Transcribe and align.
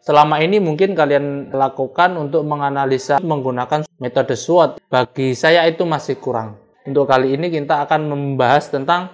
selama 0.00 0.40
ini 0.40 0.56
mungkin 0.58 0.96
kalian 0.96 1.52
lakukan 1.52 2.16
untuk 2.16 2.48
menganalisa 2.48 3.20
menggunakan 3.20 3.84
metode 4.00 4.32
SWOT. 4.32 4.80
Bagi 4.88 5.36
saya 5.36 5.68
itu 5.68 5.84
masih 5.84 6.16
kurang. 6.16 6.56
Untuk 6.88 7.04
kali 7.04 7.36
ini 7.36 7.52
kita 7.52 7.84
akan 7.84 8.08
membahas 8.08 8.72
tentang 8.72 9.12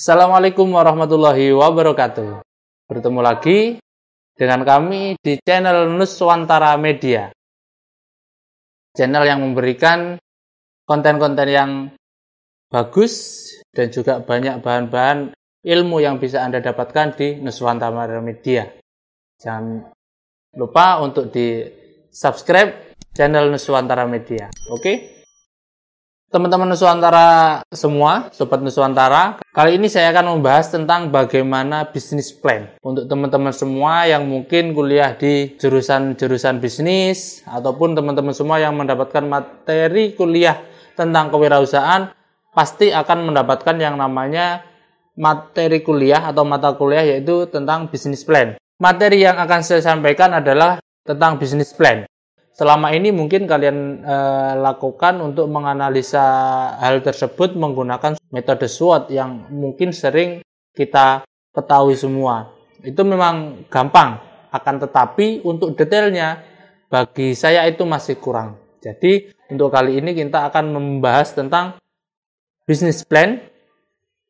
Assalamualaikum 0.00 0.64
warahmatullahi 0.72 1.52
wabarakatuh. 1.52 2.40
Bertemu 2.88 3.20
lagi 3.20 3.76
dengan 4.32 4.64
kami 4.64 5.20
di 5.20 5.36
channel 5.44 5.92
Nuswantara 5.92 6.72
Media. 6.80 7.28
Channel 8.96 9.28
yang 9.28 9.44
memberikan 9.44 10.16
konten-konten 10.88 11.48
yang 11.52 11.70
bagus 12.70 13.46
dan 13.74 13.90
juga 13.90 14.22
banyak 14.22 14.62
bahan-bahan 14.62 15.34
ilmu 15.66 16.00
yang 16.00 16.16
bisa 16.22 16.40
Anda 16.40 16.62
dapatkan 16.62 17.18
di 17.18 17.28
Nuswantara 17.42 18.22
Media. 18.22 18.64
Jangan 19.42 19.90
lupa 20.56 21.02
untuk 21.02 21.34
di 21.34 21.66
subscribe 22.14 22.96
channel 23.12 23.50
Nuswantara 23.50 24.06
Media. 24.06 24.46
Oke? 24.70 24.80
Okay? 24.80 24.96
Teman-teman 26.30 26.70
Nuswantara 26.70 27.58
semua, 27.74 28.30
Sobat 28.30 28.62
Nuswantara, 28.62 29.42
kali 29.50 29.82
ini 29.82 29.90
saya 29.90 30.14
akan 30.14 30.38
membahas 30.38 30.70
tentang 30.70 31.10
bagaimana 31.10 31.90
bisnis 31.90 32.30
plan. 32.30 32.70
Untuk 32.86 33.10
teman-teman 33.10 33.50
semua 33.50 34.06
yang 34.06 34.30
mungkin 34.30 34.70
kuliah 34.70 35.18
di 35.18 35.58
jurusan-jurusan 35.58 36.62
bisnis, 36.62 37.42
ataupun 37.50 37.98
teman-teman 37.98 38.30
semua 38.30 38.62
yang 38.62 38.78
mendapatkan 38.78 39.26
materi 39.26 40.14
kuliah 40.14 40.62
tentang 40.94 41.34
kewirausahaan, 41.34 42.14
pasti 42.50 42.90
akan 42.90 43.30
mendapatkan 43.30 43.76
yang 43.78 43.98
namanya 43.98 44.66
materi 45.18 45.82
kuliah 45.82 46.30
atau 46.30 46.46
mata 46.46 46.74
kuliah 46.74 47.04
yaitu 47.04 47.46
tentang 47.50 47.90
bisnis 47.90 48.22
plan. 48.22 48.56
Materi 48.80 49.20
yang 49.20 49.36
akan 49.36 49.60
saya 49.60 49.84
sampaikan 49.84 50.32
adalah 50.32 50.80
tentang 51.04 51.36
bisnis 51.36 51.76
plan. 51.76 52.08
Selama 52.56 52.92
ini 52.92 53.08
mungkin 53.14 53.48
kalian 53.48 54.04
e, 54.04 54.16
lakukan 54.60 55.20
untuk 55.20 55.48
menganalisa 55.48 56.24
hal 56.76 57.00
tersebut 57.00 57.56
menggunakan 57.56 58.20
metode 58.32 58.68
SWOT 58.68 59.08
yang 59.12 59.48
mungkin 59.48 59.96
sering 59.96 60.44
kita 60.76 61.24
ketahui 61.56 61.96
semua. 61.96 62.52
Itu 62.80 63.04
memang 63.04 63.64
gampang, 63.68 64.20
akan 64.50 64.76
tetapi 64.76 65.44
untuk 65.44 65.76
detailnya 65.76 66.42
bagi 66.90 67.36
saya 67.36 67.64
itu 67.68 67.86
masih 67.86 68.18
kurang. 68.18 68.58
Jadi 68.80 69.30
untuk 69.52 69.70
kali 69.70 70.00
ini 70.00 70.16
kita 70.16 70.48
akan 70.50 70.72
membahas 70.74 71.36
tentang 71.36 71.76
bisnis 72.70 73.02
plan 73.02 73.42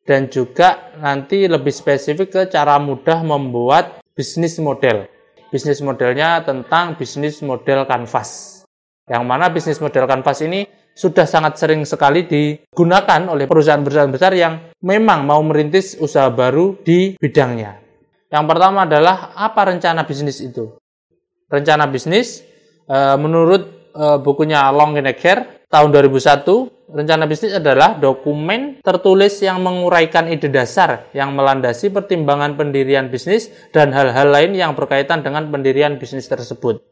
dan 0.01 0.25
juga 0.25 0.97
nanti 0.97 1.45
lebih 1.45 1.69
spesifik 1.69 2.33
ke 2.33 2.41
cara 2.49 2.81
mudah 2.81 3.21
membuat 3.21 4.01
bisnis 4.17 4.57
model. 4.57 5.05
Bisnis 5.53 5.77
modelnya 5.85 6.41
tentang 6.41 6.97
bisnis 6.97 7.37
model 7.45 7.85
kanvas. 7.85 8.65
Yang 9.05 9.23
mana 9.29 9.45
bisnis 9.53 9.77
model 9.77 10.09
kanvas 10.09 10.41
ini 10.41 10.65
sudah 10.97 11.29
sangat 11.29 11.61
sering 11.61 11.85
sekali 11.85 12.25
digunakan 12.25 13.29
oleh 13.29 13.45
perusahaan-perusahaan 13.45 14.09
besar 14.09 14.33
yang 14.33 14.73
memang 14.81 15.21
mau 15.21 15.45
merintis 15.45 15.93
usaha 16.01 16.33
baru 16.33 16.81
di 16.81 17.13
bidangnya. 17.21 17.77
Yang 18.33 18.45
pertama 18.49 18.89
adalah 18.89 19.37
apa 19.37 19.69
rencana 19.69 20.01
bisnis 20.01 20.41
itu? 20.41 20.65
Rencana 21.45 21.85
bisnis 21.85 22.41
eh, 22.89 23.15
menurut 23.21 23.93
eh, 23.93 24.17
bukunya 24.17 24.65
Long 24.73 24.97
Longenecker 24.97 25.69
tahun 25.69 25.93
2001 25.93 26.80
Rencana 26.91 27.23
bisnis 27.23 27.55
adalah 27.55 27.95
dokumen 27.95 28.83
tertulis 28.83 29.39
yang 29.39 29.63
menguraikan 29.63 30.27
ide 30.27 30.51
dasar 30.51 31.07
yang 31.15 31.31
melandasi 31.31 31.87
pertimbangan 31.87 32.59
pendirian 32.59 33.07
bisnis 33.07 33.47
dan 33.71 33.95
hal-hal 33.95 34.27
lain 34.27 34.51
yang 34.51 34.75
berkaitan 34.75 35.23
dengan 35.23 35.47
pendirian 35.47 35.95
bisnis 35.95 36.27
tersebut. 36.27 36.83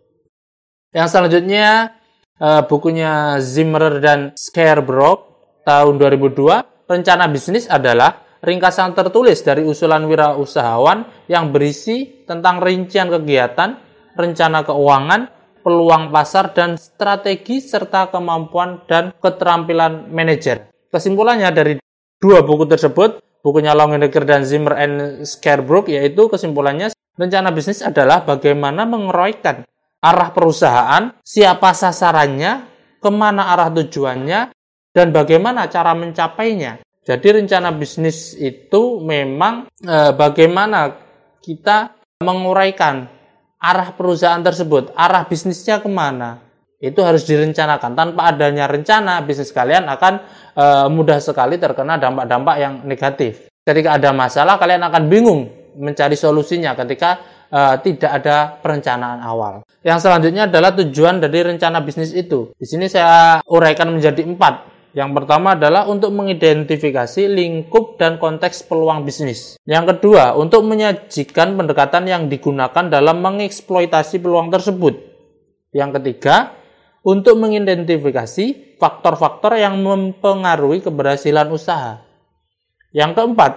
Yang 0.95 1.07
selanjutnya 1.11 1.99
eh, 2.39 2.61
bukunya 2.63 3.43
Zimmer 3.43 3.99
dan 3.99 4.31
Scarborough 4.39 5.19
tahun 5.67 5.99
2002, 5.99 6.87
rencana 6.87 7.27
bisnis 7.27 7.67
adalah 7.67 8.23
ringkasan 8.39 8.95
tertulis 8.95 9.43
dari 9.43 9.67
usulan 9.67 10.07
wirausahawan 10.07 11.27
yang 11.27 11.51
berisi 11.51 12.23
tentang 12.23 12.63
rincian 12.63 13.11
kegiatan, 13.11 13.75
rencana 14.15 14.63
keuangan, 14.63 15.38
peluang 15.61 16.09
pasar 16.09 16.51
dan 16.55 16.79
strategi 16.79 17.59
serta 17.59 18.09
kemampuan 18.09 18.83
dan 18.87 19.11
keterampilan 19.19 20.09
manajer. 20.09 20.71
Kesimpulannya 20.89 21.49
dari 21.53 21.73
dua 22.17 22.41
buku 22.41 22.65
tersebut, 22.65 23.21
bukunya 23.43 23.77
Longenecker 23.77 24.25
dan 24.25 24.43
Zimmer 24.43 24.75
and 24.75 25.23
Scarborough 25.23 25.87
yaitu 25.87 26.27
kesimpulannya 26.27 26.91
rencana 27.19 27.51
bisnis 27.51 27.83
adalah 27.83 28.23
bagaimana 28.23 28.87
mengeroykan 28.87 29.67
arah 29.99 30.31
perusahaan, 30.31 31.11
siapa 31.21 31.75
sasarannya, 31.75 32.67
ke 33.03 33.09
mana 33.11 33.51
arah 33.51 33.67
tujuannya, 33.67 34.55
dan 34.95 35.07
bagaimana 35.11 35.67
cara 35.67 35.91
mencapainya. 35.91 36.79
Jadi 37.03 37.43
rencana 37.43 37.71
bisnis 37.75 38.35
itu 38.35 38.99
memang 39.03 39.67
e, 39.81 39.97
bagaimana 40.15 40.93
kita 41.39 41.95
menguraikan 42.21 43.07
arah 43.59 43.91
perusahaan 43.93 44.39
tersebut, 44.39 44.95
arah 44.95 45.27
bisnisnya 45.27 45.83
ke 45.83 45.91
mana, 45.91 46.39
itu 46.79 47.03
harus 47.03 47.27
direncanakan. 47.27 47.91
Tanpa 47.91 48.31
adanya 48.31 48.65
rencana, 48.71 49.19
bisnis 49.27 49.51
kalian 49.51 49.83
akan 49.91 50.13
e, 50.55 50.65
mudah 50.87 51.19
sekali 51.19 51.59
terkena 51.59 51.99
dampak-dampak 51.99 52.55
yang 52.55 52.73
negatif. 52.87 53.51
Ketika 53.67 53.99
ada 53.99 54.15
masalah, 54.15 54.55
kalian 54.55 54.79
akan 54.87 55.03
bingung 55.11 55.51
mencari 55.75 56.15
solusinya 56.15 56.73
ketika 56.79 57.19
e, 57.51 57.61
tidak 57.83 58.23
ada 58.23 58.55
perencanaan 58.63 59.19
awal. 59.19 59.67
Yang 59.83 60.07
selanjutnya 60.07 60.47
adalah 60.47 60.71
tujuan 60.79 61.19
dari 61.19 61.43
rencana 61.43 61.83
bisnis 61.83 62.15
itu. 62.15 62.55
Di 62.55 62.63
sini 62.63 62.87
saya 62.87 63.43
uraikan 63.43 63.91
menjadi 63.91 64.23
empat. 64.23 64.78
Yang 64.89 65.21
pertama 65.21 65.53
adalah 65.53 65.85
untuk 65.85 66.09
mengidentifikasi 66.17 67.29
lingkup 67.29 68.01
dan 68.01 68.17
konteks 68.17 68.65
peluang 68.65 69.05
bisnis. 69.05 69.61
Yang 69.69 69.95
kedua, 69.97 70.33
untuk 70.33 70.65
menyajikan 70.65 71.53
pendekatan 71.53 72.09
yang 72.09 72.25
digunakan 72.25 72.89
dalam 72.89 73.21
mengeksploitasi 73.21 74.17
peluang 74.17 74.49
tersebut. 74.49 74.97
Yang 75.69 76.01
ketiga, 76.01 76.57
untuk 77.05 77.37
mengidentifikasi 77.37 78.77
faktor-faktor 78.81 79.61
yang 79.61 79.77
mempengaruhi 79.77 80.81
keberhasilan 80.81 81.53
usaha. 81.53 82.01
Yang 82.89 83.21
keempat, 83.21 83.51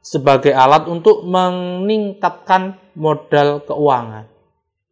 sebagai 0.00 0.56
alat 0.56 0.88
untuk 0.88 1.28
meningkatkan 1.28 2.80
modal 2.96 3.60
keuangan. 3.68 4.24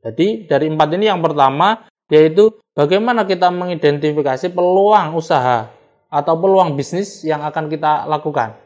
Jadi 0.05 0.45
dari 0.45 0.69
empat 0.69 0.89
ini 1.01 1.09
yang 1.09 1.25
pertama 1.25 1.89
yaitu 2.09 2.53
bagaimana 2.73 3.25
kita 3.25 3.53
mengidentifikasi 3.53 4.53
peluang 4.53 5.17
usaha 5.17 5.78
atau 6.09 6.35
peluang 6.41 6.75
bisnis 6.75 7.25
yang 7.25 7.45
akan 7.45 7.69
kita 7.69 8.09
lakukan. 8.09 8.57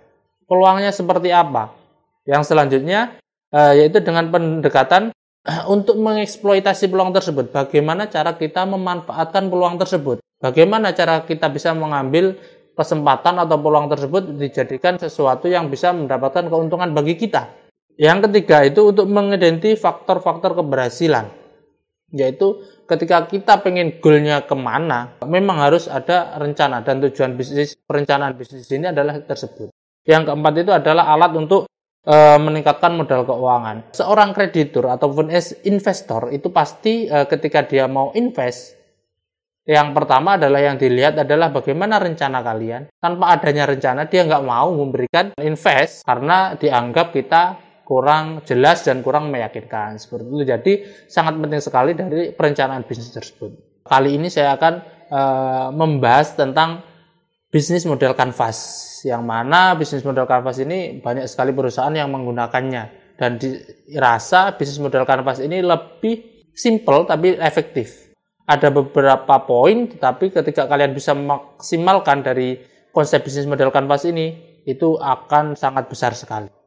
Peluangnya 0.47 0.95
seperti 0.95 1.35
apa? 1.35 1.75
Yang 2.27 2.55
selanjutnya 2.55 3.19
eh, 3.51 3.73
yaitu 3.83 3.99
dengan 3.99 4.31
pendekatan 4.31 5.11
untuk 5.67 5.99
mengeksploitasi 5.99 6.87
peluang 6.87 7.11
tersebut. 7.11 7.51
Bagaimana 7.51 8.07
cara 8.07 8.39
kita 8.39 8.63
memanfaatkan 8.63 9.51
peluang 9.51 9.75
tersebut? 9.75 10.23
Bagaimana 10.39 10.95
cara 10.95 11.23
kita 11.27 11.51
bisa 11.51 11.75
mengambil 11.75 12.39
kesempatan 12.73 13.37
atau 13.43 13.57
peluang 13.59 13.91
tersebut 13.91 14.39
dijadikan 14.39 14.97
sesuatu 14.97 15.51
yang 15.51 15.69
bisa 15.69 15.93
mendapatkan 15.93 16.49
keuntungan 16.49 16.95
bagi 16.95 17.19
kita. 17.19 17.53
Yang 18.01 18.31
ketiga 18.31 18.65
itu 18.65 18.89
untuk 18.89 19.07
mengidentifikasi 19.07 19.77
faktor-faktor 19.77 20.57
keberhasilan, 20.57 21.29
yaitu 22.17 22.65
ketika 22.93 23.25
kita 23.25 23.65
pengen 23.65 23.97
goalnya 24.05 24.45
ke 24.45 24.53
mana, 24.53 25.17
memang 25.25 25.57
harus 25.57 25.89
ada 25.89 26.37
rencana 26.37 26.85
dan 26.85 27.01
tujuan 27.01 27.33
bisnis 27.33 27.81
perencanaan 27.89 28.37
bisnis 28.37 28.69
ini 28.69 28.93
adalah 28.93 29.17
tersebut. 29.25 29.73
Yang 30.05 30.29
keempat 30.29 30.55
itu 30.61 30.73
adalah 30.75 31.09
alat 31.09 31.33
untuk 31.33 31.65
e, 32.05 32.17
meningkatkan 32.37 32.93
modal 32.93 33.25
keuangan. 33.25 33.97
Seorang 33.97 34.37
kreditur 34.37 34.93
ataupun 34.93 35.33
investor 35.65 36.29
itu 36.35 36.53
pasti 36.53 37.09
e, 37.09 37.19
ketika 37.25 37.65
dia 37.65 37.89
mau 37.89 38.13
invest, 38.13 38.77
yang 39.63 39.95
pertama 39.95 40.35
adalah 40.35 40.59
yang 40.59 40.75
dilihat 40.75 41.23
adalah 41.23 41.55
bagaimana 41.55 42.03
rencana 42.03 42.43
kalian. 42.43 42.91
Tanpa 42.99 43.39
adanya 43.39 43.71
rencana, 43.71 44.11
dia 44.11 44.27
nggak 44.27 44.43
mau 44.43 44.75
memberikan 44.75 45.31
invest 45.39 46.03
karena 46.03 46.59
dianggap 46.59 47.15
kita 47.15 47.72
kurang 47.93 48.41
jelas 48.49 48.81
dan 48.89 49.05
kurang 49.05 49.29
meyakinkan 49.29 50.01
seperti 50.01 50.25
itu. 50.33 50.45
Jadi 50.49 50.73
sangat 51.13 51.37
penting 51.37 51.61
sekali 51.61 51.93
dari 51.93 52.33
perencanaan 52.33 52.89
bisnis 52.89 53.13
tersebut. 53.13 53.85
Kali 53.85 54.17
ini 54.17 54.33
saya 54.33 54.57
akan 54.57 54.75
e, 55.13 55.21
membahas 55.77 56.33
tentang 56.33 56.81
bisnis 57.53 57.85
model 57.85 58.17
kanvas 58.17 58.57
yang 59.05 59.29
mana 59.29 59.77
bisnis 59.77 60.01
model 60.09 60.25
kanvas 60.25 60.65
ini 60.65 61.05
banyak 61.05 61.29
sekali 61.29 61.53
perusahaan 61.53 61.93
yang 61.93 62.09
menggunakannya 62.09 63.13
dan 63.21 63.37
dirasa 63.37 64.57
bisnis 64.57 64.81
model 64.81 65.05
kanvas 65.05 65.45
ini 65.45 65.61
lebih 65.61 66.49
simple 66.57 67.05
tapi 67.05 67.37
efektif. 67.37 68.17
Ada 68.49 68.73
beberapa 68.73 69.37
poin 69.45 69.85
tetapi 69.85 70.33
ketika 70.33 70.65
kalian 70.65 70.97
bisa 70.97 71.13
memaksimalkan 71.13 72.25
dari 72.25 72.57
konsep 72.89 73.21
bisnis 73.21 73.45
model 73.45 73.69
kanvas 73.69 74.09
ini 74.09 74.33
itu 74.65 74.97
akan 74.97 75.61
sangat 75.61 75.93
besar 75.93 76.17
sekali 76.17 76.62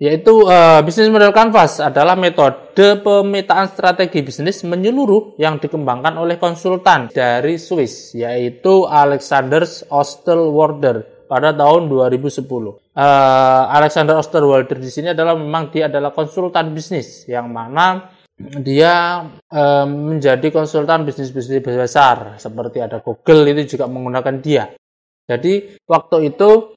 yaitu 0.00 0.48
uh, 0.48 0.80
bisnis 0.80 1.12
model 1.12 1.28
canvas 1.28 1.76
adalah 1.76 2.16
metode 2.16 3.04
pemetaan 3.04 3.68
strategi 3.68 4.24
bisnis 4.24 4.64
menyeluruh 4.64 5.36
yang 5.36 5.60
dikembangkan 5.60 6.16
oleh 6.16 6.40
konsultan 6.40 7.12
dari 7.12 7.60
Swiss 7.60 8.16
yaitu 8.16 8.88
Alexander 8.88 9.60
Osterwalder 9.92 11.28
pada 11.28 11.52
tahun 11.52 11.92
2010. 11.92 12.42
Uh, 12.48 12.74
eh, 12.96 13.62
Alexander 13.76 14.16
Osterwalder 14.16 14.80
di 14.80 14.88
sini 14.88 15.12
adalah 15.12 15.36
memang 15.36 15.68
dia 15.68 15.92
adalah 15.92 16.16
konsultan 16.16 16.72
bisnis 16.72 17.28
yang 17.28 17.52
mana 17.52 18.08
dia 18.40 19.20
uh, 19.28 19.84
menjadi 19.84 20.48
konsultan 20.48 21.04
bisnis-bisnis 21.04 21.60
besar 21.60 22.40
seperti 22.40 22.80
ada 22.80 23.04
Google 23.04 23.52
itu 23.52 23.76
juga 23.76 23.84
menggunakan 23.84 24.40
dia. 24.40 24.64
Jadi 25.28 25.84
waktu 25.84 26.32
itu 26.32 26.72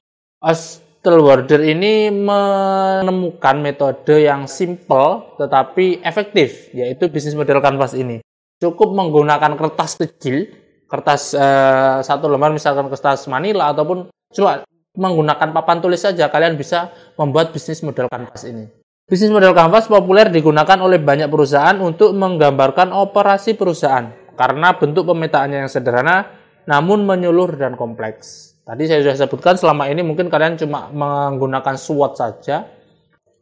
Stillwater 1.04 1.60
ini 1.60 2.08
menemukan 2.08 3.60
metode 3.60 4.24
yang 4.24 4.48
simple 4.48 5.36
tetapi 5.36 6.00
efektif, 6.00 6.72
yaitu 6.72 7.12
bisnis 7.12 7.36
model 7.36 7.60
kanvas 7.60 7.92
ini. 7.92 8.24
Cukup 8.56 8.96
menggunakan 8.96 9.52
kertas 9.52 10.00
kecil, 10.00 10.48
kertas 10.88 11.36
eh, 11.36 12.00
satu 12.00 12.24
lembar 12.24 12.56
misalkan 12.56 12.88
kertas 12.88 13.28
manila 13.28 13.68
ataupun 13.76 14.08
cuma 14.32 14.64
menggunakan 14.96 15.52
papan 15.52 15.84
tulis 15.84 16.00
saja 16.00 16.32
kalian 16.32 16.56
bisa 16.56 16.88
membuat 17.20 17.52
bisnis 17.52 17.84
model 17.84 18.08
kanvas 18.08 18.48
ini. 18.48 18.64
Bisnis 19.04 19.28
model 19.28 19.52
kanvas 19.52 19.84
populer 19.84 20.32
digunakan 20.32 20.80
oleh 20.80 21.04
banyak 21.04 21.28
perusahaan 21.28 21.76
untuk 21.84 22.16
menggambarkan 22.16 22.96
operasi 22.96 23.60
perusahaan 23.60 24.08
karena 24.40 24.72
bentuk 24.80 25.04
pemetaannya 25.04 25.68
yang 25.68 25.70
sederhana 25.70 26.32
namun 26.64 27.04
menyeluruh 27.04 27.60
dan 27.60 27.76
kompleks. 27.76 28.53
Tadi 28.64 28.82
saya 28.88 29.04
sudah 29.04 29.16
sebutkan 29.28 29.54
selama 29.60 29.92
ini 29.92 30.00
mungkin 30.00 30.32
kalian 30.32 30.56
cuma 30.56 30.88
menggunakan 30.88 31.76
SWOT 31.76 32.12
saja 32.16 32.64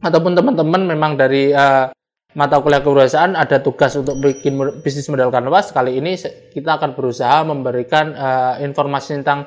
ataupun 0.02 0.34
teman-teman 0.34 0.82
memang 0.82 1.14
dari 1.14 1.54
uh, 1.54 1.94
mata 2.34 2.58
kuliah 2.58 2.82
kewirausahaan 2.82 3.38
ada 3.38 3.62
tugas 3.62 3.94
untuk 3.94 4.18
bikin 4.18 4.58
bisnis 4.82 5.06
model 5.06 5.30
kanvas. 5.30 5.70
Kali 5.70 5.94
ini 5.94 6.18
kita 6.50 6.74
akan 6.74 6.98
berusaha 6.98 7.46
memberikan 7.46 8.10
uh, 8.18 8.54
informasi 8.66 9.22
tentang 9.22 9.46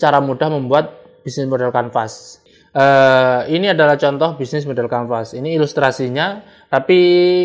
cara 0.00 0.24
mudah 0.24 0.48
membuat 0.48 1.04
bisnis 1.20 1.44
model 1.44 1.68
kanvas. 1.68 2.40
Uh, 2.72 3.44
ini 3.52 3.76
adalah 3.76 4.00
contoh 4.00 4.40
bisnis 4.40 4.64
model 4.64 4.88
canvas. 4.88 5.36
Ini 5.36 5.52
ilustrasinya, 5.52 6.40
tapi 6.66 6.98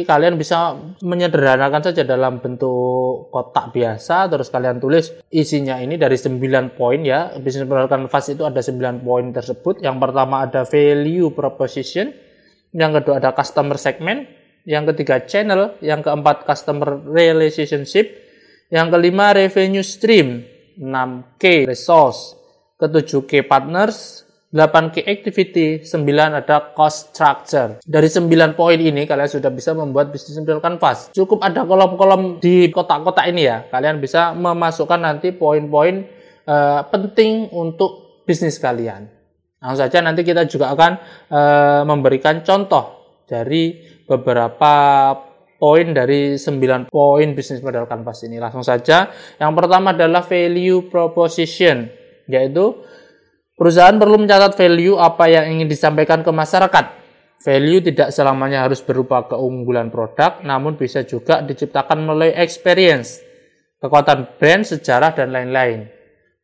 kalian 0.09 0.33
bisa 0.33 0.73
menyederhanakan 1.06 1.94
saja 1.94 2.01
dalam 2.01 2.41
bentuk 2.41 3.29
kotak 3.29 3.69
biasa, 3.69 4.25
terus 4.25 4.50
kalian 4.50 4.81
tulis 4.81 5.13
isinya 5.29 5.77
ini 5.77 5.94
dari 5.94 6.18
9 6.18 6.73
poin 6.73 7.00
ya. 7.06 7.29
Bisnis 7.38 7.69
model 7.69 7.85
canvas 7.85 8.33
itu 8.33 8.41
ada 8.41 8.57
9 8.57 9.06
poin 9.06 9.29
tersebut. 9.29 9.77
Yang 9.85 9.97
pertama 10.01 10.50
ada 10.50 10.65
value 10.65 11.29
proposition, 11.38 12.09
yang 12.73 12.97
kedua 12.97 13.21
ada 13.21 13.29
customer 13.38 13.77
segment, 13.77 14.25
yang 14.65 14.89
ketiga 14.89 15.21
channel, 15.21 15.77
yang 15.85 16.01
keempat 16.01 16.50
customer 16.50 16.97
relationship, 17.06 18.09
yang 18.74 18.89
kelima 18.89 19.38
revenue 19.38 19.85
stream, 19.85 20.41
6K 20.81 21.69
resource, 21.69 22.33
ketujuh 22.81 23.29
K 23.29 23.45
partners, 23.45 24.25
8 24.51 24.92
key 24.92 25.07
activity, 25.07 25.80
9 25.88 26.03
ada 26.12 26.75
cost 26.75 27.15
structure. 27.15 27.80
Dari 27.88 28.12
9 28.12 28.27
poin 28.51 28.75
ini 28.75 29.07
kalian 29.07 29.31
sudah 29.31 29.48
bisa 29.48 29.71
membuat 29.71 30.12
bisnis 30.12 30.36
model 30.44 30.59
canvas. 30.59 31.07
Cukup 31.15 31.39
ada 31.39 31.63
kolom-kolom 31.63 32.44
di 32.44 32.68
kotak-kotak 32.68 33.31
ini 33.31 33.48
ya. 33.48 33.63
Kalian 33.71 34.03
bisa 34.03 34.36
memasukkan 34.36 35.00
nanti 35.00 35.31
poin-poin 35.31 36.03
uh, 36.44 36.83
penting 36.92 37.48
untuk 37.56 38.24
bisnis 38.27 38.59
kalian. 38.59 39.07
Langsung 39.63 39.88
saja 39.88 40.03
nanti 40.03 40.27
kita 40.27 40.44
juga 40.44 40.75
akan 40.75 40.92
uh, 41.31 41.81
memberikan 41.88 42.44
contoh 42.44 43.15
dari 43.24 43.80
beberapa 44.03 44.74
poin 45.56 45.95
dari 45.95 46.36
9 46.36 46.92
poin 46.92 47.27
bisnis 47.31 47.63
model 47.63 47.88
canvas 47.88 48.27
ini. 48.27 48.36
Langsung 48.36 48.68
saja. 48.68 49.07
Yang 49.39 49.51
pertama 49.56 49.95
adalah 49.95 50.27
value 50.27 50.92
proposition, 50.92 51.88
yaitu 52.27 52.83
Perusahaan 53.62 53.94
perlu 53.94 54.18
mencatat 54.18 54.58
value 54.58 54.98
apa 54.98 55.30
yang 55.30 55.46
ingin 55.54 55.69
disampaikan 55.69 56.25
ke 56.25 56.34
masyarakat. 56.34 56.98
Value 57.46 57.94
tidak 57.94 58.10
selamanya 58.10 58.66
harus 58.66 58.81
berupa 58.81 59.22
keunggulan 59.30 59.94
produk, 59.94 60.42
namun 60.42 60.81
bisa 60.81 61.06
juga 61.06 61.46
diciptakan 61.46 62.02
melalui 62.02 62.34
experience, 62.34 63.22
kekuatan 63.78 64.34
brand, 64.42 64.66
sejarah, 64.66 65.13
dan 65.13 65.30
lain-lain. 65.30 65.86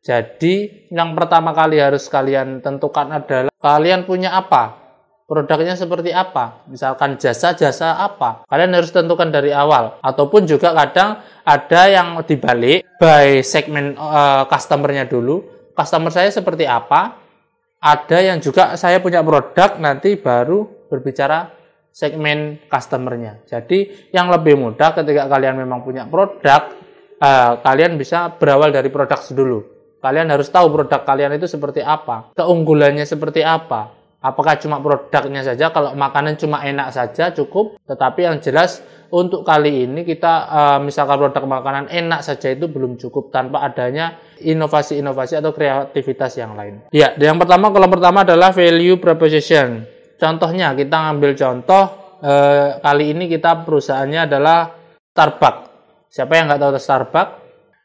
Jadi, 0.05 0.85
yang 0.93 1.17
pertama 1.17 1.57
kali 1.57 1.81
harus 1.81 2.05
kalian 2.05 2.61
tentukan 2.61 3.09
adalah 3.09 3.49
kalian 3.57 4.05
punya 4.05 4.37
apa? 4.37 4.77
Produknya 5.25 5.73
seperti 5.73 6.13
apa? 6.13 6.69
Misalkan 6.69 7.17
jasa-jasa 7.17 7.97
apa? 7.97 8.45
Kalian 8.45 8.77
harus 8.77 8.93
tentukan 8.93 9.33
dari 9.33 9.49
awal. 9.49 9.97
Ataupun 10.05 10.45
juga 10.45 10.69
kadang 10.69 11.17
ada 11.41 11.81
yang 11.89 12.21
dibalik 12.21 12.85
by 13.01 13.41
segmen 13.41 13.97
uh, 13.97 14.45
customernya 14.45 15.09
dulu 15.09 15.56
customer 15.77 16.09
saya 16.09 16.33
seperti 16.33 16.65
apa. 16.65 17.29
Ada 17.77 18.33
yang 18.33 18.41
juga 18.41 18.73
saya 18.73 18.97
punya 18.97 19.21
produk 19.21 19.77
nanti 19.77 20.17
baru 20.17 20.89
berbicara 20.89 21.53
segmen 21.93 22.57
customernya. 22.65 23.45
Jadi 23.45 24.09
yang 24.09 24.33
lebih 24.33 24.57
mudah 24.57 24.97
ketika 24.97 25.29
kalian 25.29 25.61
memang 25.61 25.85
punya 25.85 26.09
produk, 26.09 26.73
eh, 27.21 27.53
kalian 27.61 27.93
bisa 28.01 28.33
berawal 28.33 28.73
dari 28.73 28.89
produk 28.89 29.21
dulu. 29.29 29.59
Kalian 30.01 30.29
harus 30.33 30.49
tahu 30.49 30.73
produk 30.73 31.05
kalian 31.05 31.37
itu 31.37 31.45
seperti 31.45 31.85
apa, 31.85 32.33
keunggulannya 32.33 33.05
seperti 33.05 33.45
apa. 33.45 33.93
Apakah 34.17 34.57
cuma 34.57 34.81
produknya 34.81 35.45
saja? 35.45 35.69
Kalau 35.69 35.93
makanan 35.93 36.41
cuma 36.41 36.65
enak 36.65 36.89
saja 36.89 37.29
cukup, 37.33 37.77
tetapi 37.85 38.25
yang 38.25 38.41
jelas 38.41 38.81
untuk 39.13 39.45
kali 39.45 39.85
ini 39.85 40.01
kita 40.01 40.33
uh, 40.49 40.79
misalkan 40.81 41.21
produk 41.21 41.45
makanan 41.45 41.85
enak 41.93 42.25
saja 42.25 42.51
itu 42.51 42.65
belum 42.65 42.97
cukup 42.97 43.29
tanpa 43.29 43.61
adanya 43.63 44.17
inovasi-inovasi 44.41 45.39
atau 45.39 45.51
kreativitas 45.53 46.37
yang 46.37 46.53
lain. 46.53 46.85
Ya, 46.93 47.13
yang 47.17 47.37
pertama 47.37 47.69
kolom 47.73 47.91
pertama 47.91 48.23
adalah 48.23 48.53
value 48.53 48.97
proposition. 49.01 49.85
Contohnya 50.17 50.73
kita 50.73 50.97
ngambil 50.97 51.37
contoh 51.37 51.83
uh, 52.21 52.81
kali 52.81 53.13
ini 53.13 53.29
kita 53.29 53.65
perusahaannya 53.65 54.21
adalah 54.25 54.73
Starbucks. 55.13 55.61
Siapa 56.09 56.33
yang 56.37 56.49
nggak 56.49 56.61
tahu 56.61 56.71
Starbucks? 56.77 57.33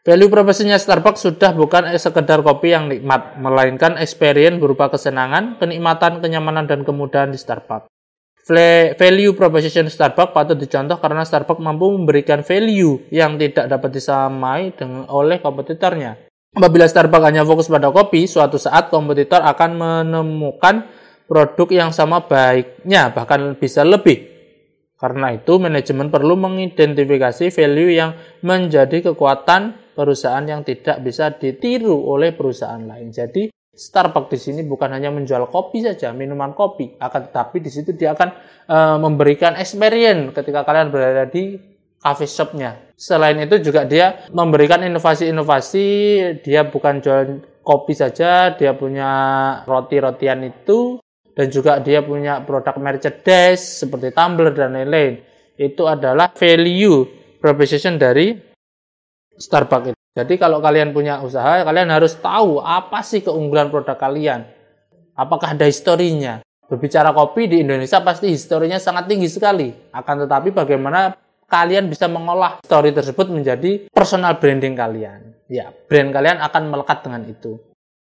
Value 0.03 0.35
propositionnya 0.35 0.83
Starbucks 0.83 1.23
sudah 1.23 1.55
bukan 1.55 1.87
sekedar 1.95 2.43
kopi 2.43 2.75
yang 2.75 2.91
nikmat, 2.91 3.39
melainkan 3.39 3.95
experience 4.03 4.59
berupa 4.59 4.91
kesenangan, 4.91 5.63
kenikmatan, 5.63 6.19
kenyamanan, 6.19 6.67
dan 6.67 6.83
kemudahan 6.83 7.31
di 7.31 7.39
Starbucks. 7.39 7.87
Value 8.99 9.39
proposition 9.39 9.87
Starbucks 9.87 10.35
patut 10.35 10.59
dicontoh 10.59 10.99
karena 10.99 11.23
Starbucks 11.23 11.63
mampu 11.63 11.87
memberikan 11.95 12.43
value 12.43 13.07
yang 13.15 13.39
tidak 13.39 13.71
dapat 13.71 13.95
disamai 13.95 14.75
dengan 14.75 15.07
oleh 15.07 15.39
kompetitornya. 15.39 16.19
Apabila 16.53 16.85
Starbucks 16.85 17.33
hanya 17.33 17.49
fokus 17.49 17.73
pada 17.73 17.89
kopi, 17.89 18.29
suatu 18.29 18.61
saat 18.61 18.93
kompetitor 18.93 19.41
akan 19.41 19.71
menemukan 19.73 20.85
produk 21.25 21.69
yang 21.73 21.91
sama 21.97 22.29
baiknya, 22.29 23.09
bahkan 23.09 23.57
bisa 23.57 23.81
lebih. 23.89 24.29
Karena 25.01 25.33
itu, 25.33 25.57
manajemen 25.57 26.13
perlu 26.13 26.37
mengidentifikasi 26.37 27.49
value 27.49 27.97
yang 27.97 28.13
menjadi 28.45 29.11
kekuatan 29.11 29.97
perusahaan 29.97 30.45
yang 30.45 30.61
tidak 30.61 31.01
bisa 31.01 31.33
ditiru 31.33 31.97
oleh 31.97 32.37
perusahaan 32.37 32.85
lain. 32.85 33.09
Jadi 33.09 33.49
Starbucks 33.73 34.29
di 34.29 34.37
sini 34.37 34.61
bukan 34.69 34.93
hanya 34.93 35.09
menjual 35.09 35.49
kopi 35.49 35.81
saja, 35.81 36.13
minuman 36.13 36.53
kopi, 36.53 37.01
akan 37.01 37.33
tetapi 37.33 37.57
di 37.65 37.73
situ 37.73 37.97
dia 37.97 38.13
akan 38.13 38.29
e, 38.69 38.77
memberikan 39.01 39.57
experience 39.57 40.37
ketika 40.37 40.61
kalian 40.69 40.93
berada 40.93 41.25
di 41.25 41.57
cafe 41.97 42.29
shopnya. 42.29 42.92
Selain 43.03 43.35
itu 43.43 43.59
juga 43.59 43.83
dia 43.83 44.31
memberikan 44.31 44.79
inovasi-inovasi, 44.87 45.87
dia 46.47 46.63
bukan 46.63 47.03
jual 47.03 47.43
kopi 47.67 47.99
saja, 47.99 48.55
dia 48.55 48.79
punya 48.79 49.11
roti-rotian 49.67 50.47
itu, 50.47 51.03
dan 51.35 51.51
juga 51.51 51.83
dia 51.83 51.99
punya 52.07 52.47
produk 52.47 52.79
merchandise 52.79 53.83
seperti 53.83 54.15
tumbler 54.15 54.55
dan 54.55 54.79
lain-lain. 54.79 55.19
Itu 55.59 55.91
adalah 55.91 56.31
value 56.31 57.03
proposition 57.43 57.99
dari 57.99 58.39
Starbucks 59.35 59.91
itu. 59.91 60.01
Jadi 60.15 60.39
kalau 60.39 60.63
kalian 60.63 60.95
punya 60.95 61.19
usaha, 61.27 61.67
kalian 61.67 61.91
harus 61.91 62.15
tahu 62.23 62.63
apa 62.63 63.03
sih 63.03 63.19
keunggulan 63.19 63.75
produk 63.75 63.99
kalian. 63.99 64.47
Apakah 65.19 65.59
ada 65.59 65.67
historinya? 65.67 66.39
Berbicara 66.71 67.11
kopi 67.11 67.51
di 67.51 67.67
Indonesia 67.67 67.99
pasti 67.99 68.31
historinya 68.31 68.79
sangat 68.79 69.11
tinggi 69.11 69.27
sekali. 69.27 69.75
Akan 69.91 70.23
tetapi 70.23 70.55
bagaimana 70.55 71.19
kalian 71.53 71.93
bisa 71.93 72.09
mengolah 72.09 72.65
story 72.65 72.97
tersebut 72.97 73.29
menjadi 73.29 73.93
personal 73.93 74.41
branding 74.41 74.73
kalian. 74.73 75.37
Ya, 75.53 75.69
brand 75.69 76.09
kalian 76.09 76.41
akan 76.41 76.73
melekat 76.73 77.05
dengan 77.05 77.29
itu. 77.29 77.61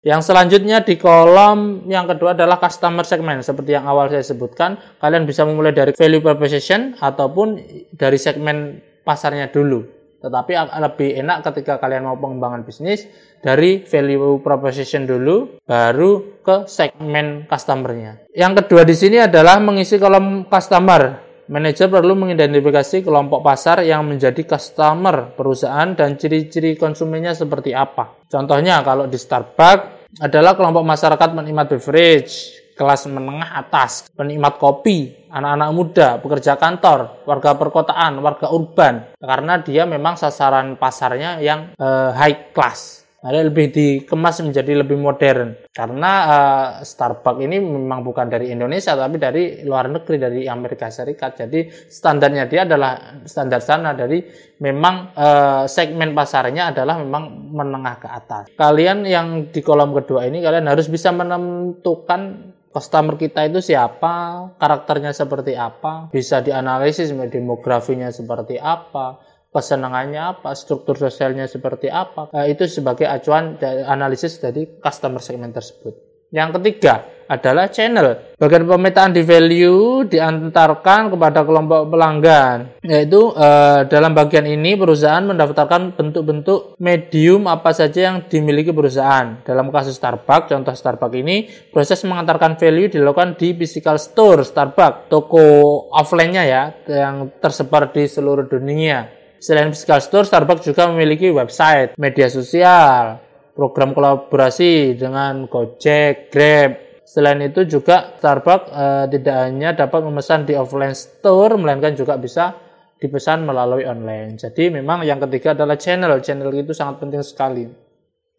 Yang 0.04 0.32
selanjutnya 0.32 0.84
di 0.84 1.00
kolom 1.00 1.88
yang 1.88 2.08
kedua 2.08 2.36
adalah 2.36 2.60
customer 2.60 3.04
segment. 3.04 3.44
Seperti 3.44 3.76
yang 3.76 3.88
awal 3.88 4.12
saya 4.12 4.24
sebutkan, 4.24 4.80
kalian 5.00 5.24
bisa 5.24 5.44
memulai 5.48 5.76
dari 5.76 5.92
value 5.96 6.24
proposition 6.24 6.96
ataupun 7.00 7.60
dari 7.96 8.20
segmen 8.20 8.84
pasarnya 9.04 9.52
dulu. 9.52 9.84
Tetapi 10.24 10.56
lebih 10.56 11.20
enak 11.20 11.44
ketika 11.52 11.80
kalian 11.84 12.08
mau 12.08 12.16
pengembangan 12.16 12.64
bisnis 12.64 13.08
dari 13.44 13.84
value 13.84 14.40
proposition 14.40 15.04
dulu, 15.04 15.60
baru 15.68 16.40
ke 16.40 16.68
segmen 16.68 17.44
customernya. 17.48 18.28
Yang 18.32 18.64
kedua 18.64 18.88
di 18.88 18.96
sini 18.96 19.20
adalah 19.24 19.60
mengisi 19.60 20.00
kolom 20.00 20.48
customer. 20.48 21.23
Manajer 21.44 21.92
perlu 21.92 22.16
mengidentifikasi 22.16 23.04
kelompok 23.04 23.44
pasar 23.44 23.84
yang 23.84 24.08
menjadi 24.08 24.48
customer 24.48 25.36
perusahaan 25.36 25.92
dan 25.92 26.16
ciri-ciri 26.16 26.80
konsumennya 26.80 27.36
seperti 27.36 27.76
apa. 27.76 28.24
Contohnya 28.32 28.80
kalau 28.80 29.12
di 29.12 29.20
Starbucks 29.20 30.24
adalah 30.24 30.56
kelompok 30.56 30.88
masyarakat 30.88 31.30
penikmat 31.36 31.68
beverage, 31.68 32.64
kelas 32.80 33.12
menengah 33.12 33.60
atas, 33.60 34.08
penikmat 34.16 34.56
kopi, 34.56 35.28
anak-anak 35.30 35.70
muda, 35.76 36.08
pekerja 36.24 36.56
kantor, 36.56 37.28
warga 37.28 37.60
perkotaan, 37.60 38.24
warga 38.24 38.48
urban, 38.50 39.14
karena 39.20 39.60
dia 39.60 39.84
memang 39.84 40.16
sasaran 40.16 40.80
pasarnya 40.80 41.44
yang 41.44 41.76
uh, 41.76 42.16
high 42.16 42.56
class. 42.56 43.03
Ada 43.24 43.40
lebih 43.48 43.72
dikemas 43.72 44.44
menjadi 44.44 44.84
lebih 44.84 45.00
modern 45.00 45.56
karena 45.72 46.12
uh, 46.28 46.70
Starbucks 46.84 47.40
ini 47.40 47.56
memang 47.56 48.04
bukan 48.04 48.28
dari 48.28 48.52
Indonesia 48.52 49.00
tapi 49.00 49.16
dari 49.16 49.64
luar 49.64 49.88
negeri 49.88 50.20
dari 50.20 50.42
Amerika 50.44 50.92
Serikat. 50.92 51.40
Jadi 51.48 51.72
standarnya 51.72 52.52
dia 52.52 52.68
adalah 52.68 53.24
standar 53.24 53.64
sana 53.64 53.96
dari 53.96 54.20
memang 54.60 55.16
uh, 55.16 55.64
segmen 55.72 56.12
pasarnya 56.12 56.76
adalah 56.76 57.00
memang 57.00 57.56
menengah 57.56 57.96
ke 58.04 58.08
atas. 58.12 58.44
Kalian 58.60 59.08
yang 59.08 59.48
di 59.56 59.64
kolom 59.64 59.96
kedua 59.96 60.28
ini 60.28 60.44
kalian 60.44 60.68
harus 60.68 60.92
bisa 60.92 61.16
menentukan 61.16 62.52
customer 62.74 63.16
kita 63.16 63.46
itu 63.46 63.62
siapa, 63.62 64.50
karakternya 64.58 65.14
seperti 65.14 65.54
apa, 65.54 66.10
bisa 66.10 66.42
dianalisis 66.42 67.14
demografinya 67.30 68.10
seperti 68.10 68.58
apa, 68.58 69.22
kesenangannya 69.54 70.22
apa, 70.42 70.58
struktur 70.58 70.98
sosialnya 70.98 71.46
seperti 71.46 71.88
apa. 71.94 72.34
Eh, 72.34 72.58
itu 72.58 72.66
sebagai 72.66 73.06
acuan 73.06 73.62
analisis 73.86 74.42
dari 74.42 74.82
customer 74.82 75.22
segment 75.22 75.54
tersebut. 75.54 76.14
Yang 76.34 76.58
ketiga 76.58 77.06
adalah 77.30 77.70
channel. 77.70 78.34
Bagian 78.42 78.66
pemetaan 78.66 79.14
di 79.14 79.22
value 79.22 80.02
diantarkan 80.10 81.14
kepada 81.14 81.46
kelompok 81.46 81.94
pelanggan. 81.94 82.82
Yaitu 82.82 83.38
eh, 83.38 83.86
dalam 83.86 84.18
bagian 84.18 84.50
ini 84.50 84.74
perusahaan 84.74 85.22
mendaftarkan 85.22 85.94
bentuk-bentuk 85.94 86.74
medium 86.82 87.46
apa 87.46 87.70
saja 87.78 88.10
yang 88.10 88.26
dimiliki 88.26 88.74
perusahaan. 88.74 89.46
Dalam 89.46 89.70
kasus 89.70 89.94
Starbucks, 90.02 90.50
contoh 90.50 90.74
Starbucks 90.74 91.16
ini, 91.22 91.46
proses 91.70 92.02
mengantarkan 92.02 92.58
value 92.58 92.90
dilakukan 92.90 93.38
di 93.38 93.54
physical 93.54 94.02
store 94.02 94.42
Starbucks, 94.42 95.14
toko 95.14 95.46
offline-nya 95.94 96.44
ya, 96.50 96.64
yang 96.90 97.30
tersebar 97.38 97.94
di 97.94 98.10
seluruh 98.10 98.50
dunia. 98.50 99.23
Selain 99.44 99.76
physical 99.76 100.00
store, 100.00 100.24
Starbucks 100.24 100.64
juga 100.64 100.88
memiliki 100.88 101.28
website, 101.28 102.00
media 102.00 102.32
sosial, 102.32 103.20
program 103.52 103.92
kolaborasi 103.92 104.96
dengan 104.96 105.52
Gojek, 105.52 106.32
Grab. 106.32 107.04
Selain 107.04 107.44
itu 107.44 107.68
juga 107.68 108.16
Starbucks 108.24 108.72
eh, 108.72 109.06
tidak 109.12 109.36
hanya 109.44 109.76
dapat 109.76 110.00
memesan 110.00 110.48
di 110.48 110.56
offline 110.56 110.96
store, 110.96 111.60
melainkan 111.60 111.92
juga 111.92 112.16
bisa 112.16 112.56
dipesan 113.04 113.44
melalui 113.44 113.84
online. 113.84 114.40
Jadi 114.40 114.72
memang 114.72 115.04
yang 115.04 115.20
ketiga 115.20 115.52
adalah 115.52 115.76
channel. 115.76 116.24
Channel 116.24 116.48
itu 116.56 116.72
sangat 116.72 117.04
penting 117.04 117.20
sekali 117.20 117.83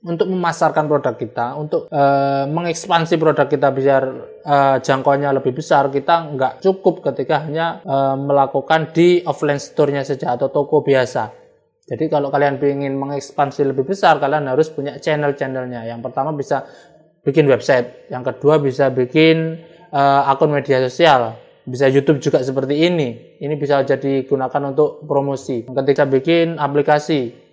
untuk 0.04 0.28
memasarkan 0.28 0.84
produk 0.84 1.16
kita, 1.16 1.56
untuk 1.56 1.88
e, 1.88 2.02
mengekspansi 2.52 3.16
produk 3.16 3.49
kita 3.49 3.73
biar 3.73 4.02
e, 4.44 4.56
jangkauannya 4.84 5.40
lebih 5.40 5.56
besar, 5.56 5.88
kita 5.88 6.28
nggak 6.37 6.52
cukup 6.61 7.00
ketika 7.00 7.49
hanya 7.49 7.80
e, 7.80 7.96
melakukan 8.20 8.92
di 8.92 9.25
offline 9.25 9.56
store-nya 9.56 10.04
saja 10.04 10.37
atau 10.37 10.52
toko 10.52 10.84
biasa. 10.84 11.32
Jadi 11.84 12.08
kalau 12.12 12.28
kalian 12.28 12.61
ingin 12.61 12.96
mengekspansi 12.96 13.64
lebih 13.64 13.88
besar, 13.88 14.20
kalian 14.20 14.49
harus 14.49 14.73
punya 14.73 15.00
channel-channelnya. 15.00 15.88
Yang 15.88 16.00
pertama 16.04 16.32
bisa 16.32 16.64
bikin 17.25 17.49
website, 17.49 18.08
yang 18.08 18.25
kedua 18.25 18.56
bisa 18.56 18.88
bikin 18.88 19.61
uh, 19.92 20.32
akun 20.32 20.49
media 20.49 20.80
sosial, 20.80 21.37
bisa 21.68 21.84
YouTube 21.92 22.25
juga 22.25 22.40
seperti 22.40 22.88
ini. 22.88 23.37
Ini 23.37 23.52
bisa 23.61 23.84
jadi 23.84 24.25
gunakan 24.25 24.73
untuk 24.73 25.04
promosi. 25.04 25.68
Ketika 25.68 26.08
bikin 26.08 26.56
aplikasi 26.56 27.44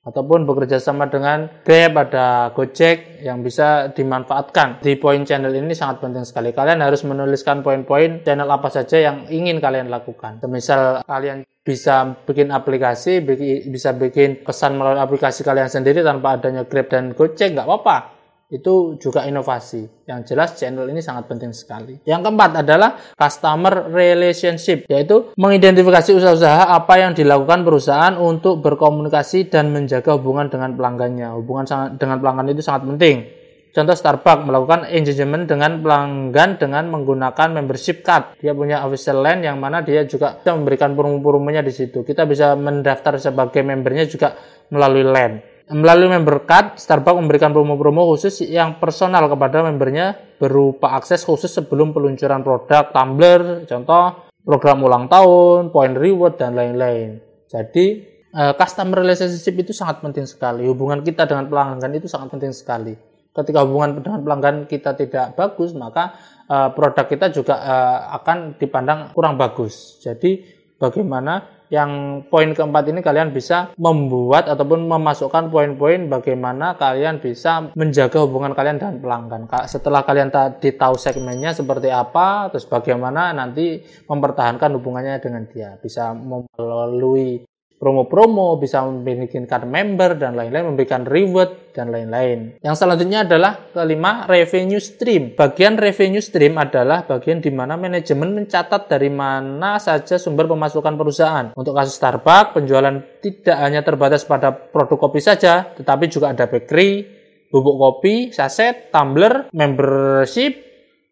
ataupun 0.00 0.48
bekerja 0.48 0.80
sama 0.80 1.08
dengan 1.12 1.48
Grab, 1.64 1.92
ada 2.08 2.50
Gojek 2.56 3.20
yang 3.20 3.44
bisa 3.44 3.92
dimanfaatkan. 3.92 4.80
Di 4.80 4.96
poin 4.96 5.24
channel 5.28 5.52
ini 5.52 5.76
sangat 5.76 6.00
penting 6.00 6.24
sekali. 6.24 6.56
Kalian 6.56 6.80
harus 6.80 7.04
menuliskan 7.04 7.60
poin-poin 7.60 8.24
channel 8.24 8.48
apa 8.48 8.68
saja 8.72 8.96
yang 8.96 9.28
ingin 9.28 9.60
kalian 9.60 9.92
lakukan. 9.92 10.40
Misal 10.48 11.04
kalian 11.04 11.44
bisa 11.60 12.16
bikin 12.24 12.48
aplikasi, 12.48 13.20
bisa 13.68 13.92
bikin 13.92 14.40
pesan 14.40 14.80
melalui 14.80 15.04
aplikasi 15.04 15.44
kalian 15.44 15.68
sendiri 15.68 16.00
tanpa 16.00 16.40
adanya 16.40 16.64
Grab 16.64 16.88
dan 16.88 17.12
Gojek, 17.12 17.52
nggak 17.52 17.68
apa-apa. 17.68 18.19
Itu 18.50 18.98
juga 18.98 19.24
inovasi. 19.30 20.04
Yang 20.10 20.34
jelas 20.34 20.58
channel 20.58 20.90
ini 20.90 20.98
sangat 20.98 21.30
penting 21.30 21.54
sekali. 21.54 22.02
Yang 22.02 22.20
keempat 22.26 22.66
adalah 22.66 22.98
customer 23.14 23.88
relationship, 23.94 24.90
yaitu 24.90 25.30
mengidentifikasi 25.38 26.18
usaha-usaha 26.18 26.74
apa 26.74 26.94
yang 26.98 27.14
dilakukan 27.14 27.62
perusahaan 27.62 28.18
untuk 28.18 28.58
berkomunikasi 28.58 29.46
dan 29.46 29.70
menjaga 29.70 30.18
hubungan 30.18 30.50
dengan 30.50 30.74
pelanggannya. 30.74 31.30
Hubungan 31.38 31.94
dengan 31.94 32.18
pelanggan 32.18 32.50
itu 32.50 32.62
sangat 32.66 32.90
penting 32.90 33.40
Contoh 33.70 33.94
Starbucks 33.94 34.50
melakukan 34.50 34.82
engagement 34.90 35.46
dengan 35.46 35.78
pelanggan 35.78 36.58
dengan 36.58 36.90
menggunakan 36.90 37.54
membership 37.54 38.02
card. 38.02 38.34
Dia 38.42 38.50
punya 38.50 38.82
official 38.82 39.22
line 39.22 39.46
yang 39.46 39.62
mana 39.62 39.78
dia 39.86 40.02
juga 40.10 40.42
bisa 40.42 40.58
memberikan 40.58 40.98
promo-promonya 40.98 41.62
di 41.62 41.70
situ. 41.70 42.02
Kita 42.02 42.26
bisa 42.26 42.58
mendaftar 42.58 43.14
sebagai 43.22 43.62
membernya 43.62 44.10
juga 44.10 44.34
melalui 44.74 45.06
line. 45.06 45.49
Melalui 45.70 46.10
member 46.10 46.42
card, 46.50 46.82
Starbucks 46.82 47.14
memberikan 47.22 47.54
promo-promo 47.54 48.10
khusus 48.10 48.42
yang 48.42 48.82
personal 48.82 49.30
kepada 49.30 49.62
membernya 49.62 50.18
berupa 50.42 50.98
akses 50.98 51.22
khusus 51.22 51.46
sebelum 51.46 51.94
peluncuran 51.94 52.42
produk, 52.42 52.90
tumbler, 52.90 53.62
contoh 53.70 54.26
program 54.42 54.82
ulang 54.82 55.06
tahun, 55.06 55.70
point 55.70 55.94
reward, 55.94 56.42
dan 56.42 56.58
lain-lain. 56.58 57.22
Jadi, 57.46 57.86
eh, 58.34 58.52
customer 58.58 58.98
relationship 58.98 59.54
itu 59.62 59.70
sangat 59.70 60.02
penting 60.02 60.26
sekali. 60.26 60.66
Hubungan 60.66 61.06
kita 61.06 61.30
dengan 61.30 61.46
pelanggan 61.46 61.94
itu 61.94 62.10
sangat 62.10 62.34
penting 62.34 62.50
sekali 62.50 62.94
ketika 63.30 63.62
hubungan 63.62 64.02
dengan 64.02 64.20
pelanggan 64.26 64.56
kita 64.66 64.98
tidak 64.98 65.38
bagus, 65.38 65.70
maka 65.78 66.18
uh, 66.50 66.74
produk 66.74 67.06
kita 67.06 67.30
juga 67.30 67.54
uh, 67.62 67.98
akan 68.20 68.58
dipandang 68.58 69.14
kurang 69.14 69.38
bagus. 69.38 70.02
Jadi 70.02 70.59
bagaimana 70.80 71.60
yang 71.70 72.24
poin 72.26 72.50
keempat 72.50 72.90
ini 72.90 72.98
kalian 72.98 73.30
bisa 73.30 73.70
membuat 73.78 74.50
ataupun 74.50 74.90
memasukkan 74.90 75.54
poin-poin 75.54 76.10
bagaimana 76.10 76.74
kalian 76.74 77.22
bisa 77.22 77.70
menjaga 77.78 78.26
hubungan 78.26 78.58
kalian 78.58 78.82
dengan 78.82 78.98
pelanggan. 78.98 79.46
Setelah 79.70 80.02
kalian 80.02 80.34
tadi 80.34 80.74
tahu 80.74 80.98
segmennya 80.98 81.54
seperti 81.54 81.94
apa, 81.94 82.50
terus 82.50 82.66
bagaimana 82.66 83.30
nanti 83.30 83.86
mempertahankan 84.10 84.74
hubungannya 84.74 85.22
dengan 85.22 85.46
dia. 85.46 85.78
Bisa 85.78 86.10
melalui 86.10 87.46
promo-promo, 87.80 88.60
bisa 88.60 88.84
memiliki 88.84 89.40
card 89.48 89.64
member 89.64 90.20
dan 90.20 90.36
lain-lain, 90.36 90.76
memberikan 90.76 91.08
reward 91.08 91.72
dan 91.72 91.88
lain-lain. 91.88 92.60
Yang 92.60 92.76
selanjutnya 92.76 93.24
adalah 93.24 93.72
kelima 93.72 94.28
revenue 94.28 94.84
stream. 94.84 95.32
Bagian 95.32 95.80
revenue 95.80 96.20
stream 96.20 96.60
adalah 96.60 97.08
bagian 97.08 97.40
di 97.40 97.48
mana 97.48 97.80
manajemen 97.80 98.36
mencatat 98.36 98.84
dari 98.92 99.08
mana 99.08 99.80
saja 99.80 100.20
sumber 100.20 100.44
pemasukan 100.44 100.92
perusahaan. 100.92 101.46
Untuk 101.56 101.72
kasus 101.72 101.96
Starbucks, 101.96 102.60
penjualan 102.60 103.00
tidak 103.24 103.56
hanya 103.56 103.80
terbatas 103.80 104.28
pada 104.28 104.52
produk 104.52 105.08
kopi 105.08 105.24
saja, 105.24 105.72
tetapi 105.72 106.12
juga 106.12 106.36
ada 106.36 106.44
bakery, 106.52 107.08
bubuk 107.48 107.80
kopi, 107.80 108.28
saset, 108.28 108.92
tumbler, 108.92 109.48
membership, 109.56 110.68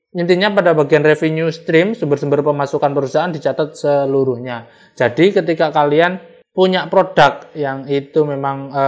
Intinya 0.09 0.49
pada 0.49 0.73
bagian 0.73 1.05
revenue 1.05 1.53
stream, 1.53 1.93
sumber-sumber 1.93 2.41
pemasukan 2.41 2.97
perusahaan 2.97 3.29
dicatat 3.29 3.77
seluruhnya. 3.77 4.65
Jadi 4.97 5.37
ketika 5.37 5.69
kalian 5.69 6.38
punya 6.59 6.91
produk 6.91 7.55
yang 7.55 7.87
itu 7.87 8.27
memang 8.27 8.75
e, 8.75 8.85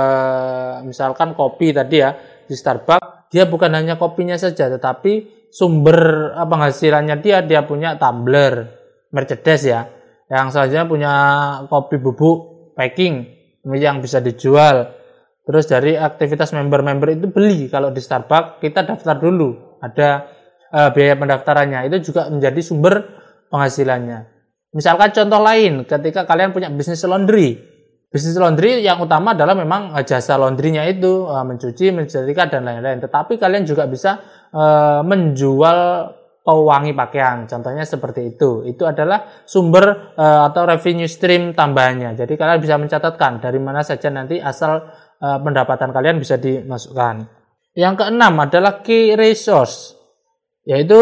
misalkan 0.91 1.39
kopi 1.39 1.71
tadi 1.71 2.03
ya 2.03 2.11
di 2.43 2.59
Starbucks 2.59 3.31
dia 3.31 3.47
bukan 3.47 3.71
hanya 3.71 3.95
kopinya 3.95 4.35
saja 4.35 4.67
tetapi 4.67 5.47
sumber 5.55 6.35
penghasilannya 6.35 7.23
dia 7.23 7.47
dia 7.47 7.63
punya 7.63 7.95
tumbler 7.95 8.67
Mercedes 9.15 9.71
ya 9.71 9.87
yang 10.27 10.51
selanjutnya 10.51 10.87
punya 10.91 11.13
kopi 11.71 12.03
bubuk 12.03 12.39
packing 12.79 13.27
yang 13.67 13.99
bisa 13.99 14.23
dijual. 14.23 14.95
Terus 15.43 15.67
dari 15.67 15.99
aktivitas 15.99 16.55
member-member 16.55 17.19
itu 17.19 17.27
beli. 17.27 17.67
Kalau 17.67 17.91
di 17.91 17.99
Starbucks 17.99 18.63
kita 18.63 18.87
daftar 18.87 19.19
dulu. 19.19 19.83
Ada 19.83 20.31
e, 20.71 20.81
biaya 20.95 21.19
pendaftarannya. 21.19 21.91
Itu 21.91 22.15
juga 22.15 22.31
menjadi 22.31 22.63
sumber 22.63 23.03
penghasilannya 23.51 24.30
Misalkan 24.71 25.11
contoh 25.11 25.43
lain, 25.43 25.83
ketika 25.83 26.23
kalian 26.23 26.55
punya 26.55 26.71
bisnis 26.71 27.03
laundry, 27.03 27.59
bisnis 28.07 28.39
laundry 28.39 28.79
yang 28.79 29.03
utama 29.03 29.35
adalah 29.35 29.59
memang 29.59 29.99
eh, 29.99 30.07
jasa 30.07 30.39
laundrynya 30.39 30.87
itu 30.87 31.27
eh, 31.27 31.43
mencuci, 31.43 31.91
mensetrika 31.91 32.47
dan 32.47 32.71
lain-lain. 32.71 33.03
Tetapi 33.03 33.35
kalian 33.35 33.67
juga 33.67 33.91
bisa 33.91 34.23
uh, 34.55 35.03
menjual 35.03 35.79
pewangi 36.47 36.95
pakaian. 36.95 37.51
Contohnya 37.51 37.83
seperti 37.83 38.35
itu. 38.35 38.63
Itu 38.63 38.89
adalah 38.89 39.45
sumber 39.45 40.17
atau 40.17 40.63
revenue 40.65 41.07
stream 41.07 41.53
tambahannya. 41.53 42.17
Jadi 42.17 42.33
kalian 42.35 42.59
bisa 42.59 42.81
mencatatkan 42.81 43.45
dari 43.45 43.61
mana 43.61 43.85
saja 43.85 44.09
nanti 44.09 44.41
asal 44.41 44.89
pendapatan 45.21 45.93
kalian 45.93 46.17
bisa 46.17 46.41
dimasukkan. 46.41 47.29
Yang 47.77 47.95
keenam 48.03 48.35
adalah 48.41 48.81
key 48.81 49.15
resource. 49.15 50.00
Yaitu 50.71 50.95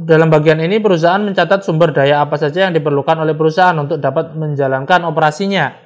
dalam 0.00 0.32
bagian 0.32 0.64
ini 0.64 0.80
perusahaan 0.80 1.20
mencatat 1.20 1.60
sumber 1.60 1.92
daya 1.92 2.24
apa 2.24 2.40
saja 2.40 2.64
yang 2.64 2.72
diperlukan 2.72 3.20
oleh 3.20 3.36
perusahaan 3.36 3.76
untuk 3.76 4.00
dapat 4.00 4.32
menjalankan 4.32 5.04
operasinya. 5.04 5.76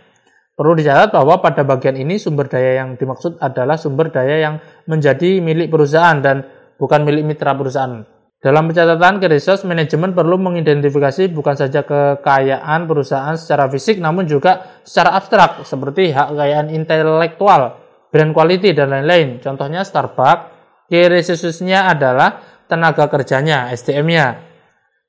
Perlu 0.54 0.78
dicatat 0.78 1.10
bahwa 1.10 1.42
pada 1.42 1.66
bagian 1.66 1.98
ini 1.98 2.14
sumber 2.22 2.46
daya 2.46 2.78
yang 2.78 2.94
dimaksud 2.94 3.42
adalah 3.42 3.75
sumber 3.75 4.14
daya 4.14 4.38
yang 4.38 4.54
menjadi 4.87 5.42
milik 5.42 5.66
perusahaan 5.66 6.14
dan 6.22 6.46
bukan 6.78 7.02
milik 7.02 7.26
mitra 7.26 7.58
perusahaan. 7.58 8.06
Dalam 8.38 8.70
pencatatan 8.70 9.18
ke 9.18 9.26
resource 9.26 9.66
manajemen 9.66 10.14
perlu 10.14 10.38
mengidentifikasi 10.38 11.26
bukan 11.34 11.58
saja 11.58 11.82
kekayaan 11.82 12.87
perusahaan 12.87 13.34
secara 13.34 13.66
fisik 13.66 13.98
namun 13.98 14.30
juga 14.30 14.78
secara 14.87 15.18
abstrak 15.18 15.66
seperti 15.66 16.14
hak 16.14 16.38
kekayaan 16.38 16.70
intelektual, 16.70 17.82
brand 18.14 18.30
quality 18.30 18.78
dan 18.78 18.94
lain-lain. 18.94 19.42
Contohnya 19.42 19.82
Starbucks, 19.82 20.54
key 20.87 21.10
resource-nya 21.10 21.90
adalah 21.90 22.57
tenaga 22.68 23.08
kerjanya, 23.08 23.72
SDM-nya. 23.72 24.38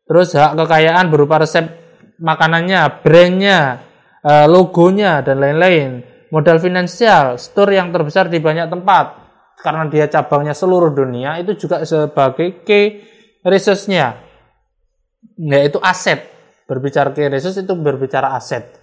Terus 0.10 0.34
hak 0.34 0.58
kekayaan 0.58 1.12
berupa 1.14 1.44
resep 1.44 1.70
makanannya, 2.18 3.04
brandnya, 3.06 3.84
eh, 4.26 4.48
logonya 4.50 5.22
dan 5.22 5.38
lain-lain. 5.38 6.02
Modal 6.34 6.58
finansial, 6.62 7.38
store 7.38 7.78
yang 7.78 7.94
terbesar 7.94 8.30
di 8.30 8.38
banyak 8.42 8.70
tempat 8.70 9.06
karena 9.60 9.90
dia 9.92 10.08
cabangnya 10.08 10.56
seluruh 10.56 10.96
dunia 10.96 11.36
itu 11.42 11.68
juga 11.68 11.84
sebagai 11.84 12.64
key 12.64 13.04
resource-nya 13.44 14.16
yaitu 15.40 15.80
aset. 15.84 16.24
Berbicara 16.70 17.12
key 17.12 17.28
resource 17.28 17.60
itu 17.60 17.74
berbicara 17.74 18.38
aset. 18.38 18.78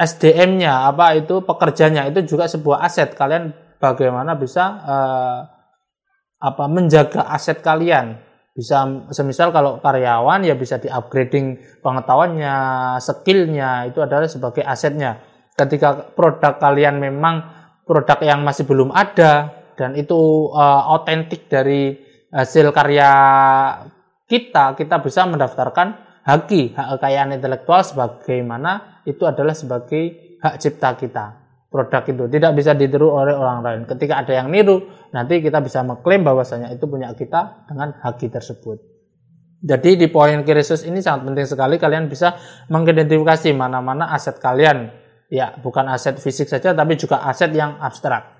SDM-nya 0.00 0.88
apa 0.88 1.12
itu 1.20 1.44
pekerjanya 1.44 2.08
itu 2.08 2.24
juga 2.24 2.48
sebuah 2.48 2.80
aset. 2.80 3.12
Kalian 3.12 3.52
bagaimana 3.76 4.32
bisa 4.40 4.64
uh, 4.80 5.38
apa 6.40 6.64
menjaga 6.66 7.28
aset 7.28 7.60
kalian? 7.60 8.16
Bisa 8.50 8.82
semisal 9.14 9.54
kalau 9.54 9.78
karyawan 9.78 10.42
ya 10.42 10.58
bisa 10.58 10.80
di-upgrading 10.80 11.80
pengetahuannya, 11.84 12.56
skillnya 12.98 13.86
itu 13.86 14.02
adalah 14.02 14.26
sebagai 14.26 14.66
asetnya. 14.66 15.22
Ketika 15.54 16.16
produk 16.16 16.58
kalian 16.58 16.98
memang 16.98 17.46
produk 17.86 18.18
yang 18.24 18.42
masih 18.42 18.66
belum 18.66 18.90
ada 18.90 19.52
dan 19.76 19.94
itu 19.96 20.50
otentik 20.92 21.46
uh, 21.46 21.48
dari 21.60 21.96
hasil 22.34 22.74
karya 22.74 23.10
kita, 24.28 24.76
kita 24.76 25.02
bisa 25.02 25.26
mendaftarkan 25.26 25.88
haki, 26.26 26.76
hak 26.76 26.86
kekayaan 26.98 27.34
intelektual 27.34 27.80
sebagaimana 27.82 29.02
itu 29.08 29.24
adalah 29.24 29.56
sebagai 29.56 30.36
hak 30.38 30.54
cipta 30.60 30.94
kita. 30.94 31.39
Produk 31.70 32.02
itu 32.02 32.26
tidak 32.26 32.58
bisa 32.58 32.74
ditiru 32.74 33.14
oleh 33.14 33.30
orang 33.30 33.62
lain. 33.62 33.80
Ketika 33.86 34.18
ada 34.26 34.34
yang 34.34 34.50
niru, 34.50 34.90
nanti 35.14 35.38
kita 35.38 35.62
bisa 35.62 35.86
mengklaim 35.86 36.26
bahwasanya 36.26 36.74
itu 36.74 36.82
punya 36.90 37.14
kita 37.14 37.62
dengan 37.70 37.94
haki 37.94 38.26
tersebut. 38.26 38.82
Jadi 39.62 39.94
di 39.94 40.10
poin 40.10 40.42
key 40.42 40.56
ini 40.90 40.98
sangat 40.98 41.30
penting 41.30 41.46
sekali 41.46 41.78
kalian 41.78 42.10
bisa 42.10 42.34
mengidentifikasi 42.74 43.54
mana-mana 43.54 44.10
aset 44.10 44.42
kalian. 44.42 44.90
Ya, 45.30 45.54
bukan 45.62 45.86
aset 45.86 46.18
fisik 46.18 46.50
saja 46.50 46.74
tapi 46.74 46.98
juga 46.98 47.22
aset 47.22 47.54
yang 47.54 47.78
abstrak. 47.78 48.34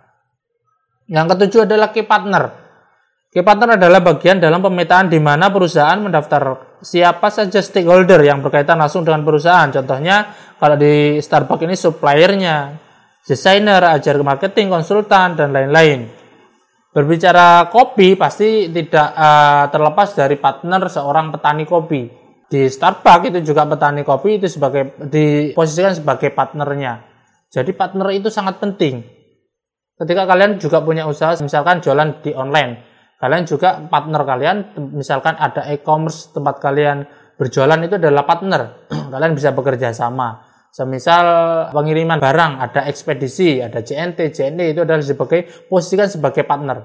Yang 1.06 1.38
ketujuh 1.38 1.70
adalah 1.70 1.94
key 1.94 2.02
partner. 2.02 2.50
Key 3.30 3.46
partner 3.46 3.78
adalah 3.78 4.02
bagian 4.02 4.42
dalam 4.42 4.58
pemetaan 4.58 5.06
di 5.06 5.22
mana 5.22 5.54
perusahaan 5.54 6.02
mendaftar 6.02 6.75
siapa 6.82 7.30
saja 7.30 7.62
stakeholder 7.62 8.18
yang 8.26 8.42
berkaitan 8.42 8.75
langsung 8.75 9.06
dengan 9.06 9.22
perusahaan. 9.22 9.70
Contohnya 9.70 10.34
kalau 10.58 10.75
di 10.75 11.22
Starbucks 11.22 11.62
ini 11.62 11.78
suppliernya, 11.78 12.89
desainer, 13.24 13.82
ajar 13.84 14.20
marketing, 14.20 14.70
konsultan, 14.72 15.36
dan 15.36 15.50
lain-lain. 15.50 16.08
Berbicara 16.90 17.70
kopi 17.70 18.18
pasti 18.18 18.66
tidak 18.70 19.14
uh, 19.14 19.70
terlepas 19.70 20.10
dari 20.14 20.34
partner 20.36 20.90
seorang 20.90 21.30
petani 21.30 21.62
kopi. 21.62 22.02
Di 22.50 22.66
Starbucks 22.66 23.30
itu 23.30 23.54
juga 23.54 23.62
petani 23.62 24.02
kopi 24.02 24.42
itu 24.42 24.50
sebagai 24.50 24.99
diposisikan 25.06 25.95
sebagai 25.95 26.34
partnernya. 26.34 27.06
Jadi 27.47 27.71
partner 27.78 28.10
itu 28.10 28.26
sangat 28.26 28.58
penting. 28.58 29.06
Ketika 29.95 30.26
kalian 30.26 30.58
juga 30.58 30.82
punya 30.82 31.06
usaha, 31.06 31.38
misalkan 31.38 31.78
jualan 31.78 32.26
di 32.26 32.34
online, 32.34 32.90
Kalian 33.21 33.45
juga 33.45 33.84
partner 33.84 34.25
kalian, 34.25 34.56
misalkan 34.97 35.36
ada 35.36 35.68
e-commerce 35.68 36.32
tempat 36.32 36.56
kalian 36.56 37.04
berjualan 37.36 37.76
itu 37.84 38.00
adalah 38.00 38.25
partner. 38.25 38.88
kalian 39.12 39.36
bisa 39.36 39.52
bekerja 39.52 39.92
sama. 39.92 40.50
Semisal 40.71 41.26
pengiriman 41.75 42.23
barang, 42.23 42.63
ada 42.63 42.87
ekspedisi, 42.87 43.59
ada 43.59 43.83
JNT, 43.83 44.30
JNT 44.30 44.61
itu 44.71 44.80
adalah 44.87 45.02
sebagai 45.02 45.67
posisikan 45.67 46.06
sebagai 46.06 46.47
partner. 46.47 46.78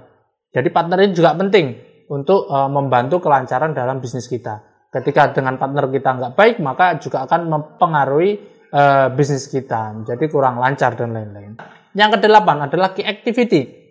Jadi 0.50 0.74
partner 0.74 1.06
ini 1.06 1.14
juga 1.14 1.38
penting 1.38 1.66
untuk 2.10 2.50
uh, 2.50 2.66
membantu 2.66 3.22
kelancaran 3.22 3.78
dalam 3.78 4.02
bisnis 4.02 4.26
kita. 4.26 4.88
Ketika 4.90 5.38
dengan 5.38 5.62
partner 5.62 5.86
kita 5.94 6.18
nggak 6.18 6.34
baik, 6.34 6.56
maka 6.66 6.98
juga 6.98 7.30
akan 7.30 7.46
mempengaruhi 7.46 8.32
uh, 8.74 9.14
bisnis 9.14 9.54
kita, 9.54 10.02
jadi 10.02 10.26
kurang 10.34 10.58
lancar 10.58 10.98
dan 10.98 11.14
lain-lain. 11.14 11.54
Yang 11.94 12.18
kedelapan 12.18 12.66
adalah 12.66 12.90
key 12.98 13.06
activity. 13.06 13.86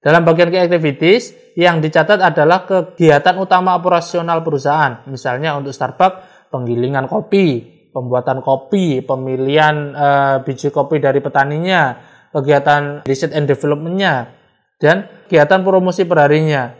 Dalam 0.00 0.24
bagian 0.24 0.48
key 0.48 0.60
activities, 0.60 1.36
yang 1.52 1.84
dicatat 1.84 2.16
adalah 2.20 2.64
kegiatan 2.64 3.36
utama 3.36 3.76
operasional 3.76 4.40
perusahaan. 4.40 5.04
Misalnya 5.04 5.52
untuk 5.56 5.76
Starbucks, 5.76 6.48
penggilingan 6.48 7.06
kopi, 7.08 7.74
pembuatan 7.94 8.42
kopi, 8.42 9.06
pemilihan 9.06 9.94
e, 9.94 10.08
biji 10.42 10.74
kopi 10.74 10.98
dari 10.98 11.22
petaninya, 11.22 11.94
kegiatan 12.34 13.06
research 13.06 13.38
and 13.38 13.46
development-nya, 13.46 14.34
dan 14.82 15.06
kegiatan 15.30 15.62
promosi 15.62 16.02
perharinya. 16.02 16.74